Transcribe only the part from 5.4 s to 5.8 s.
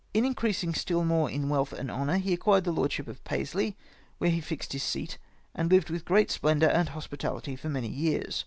and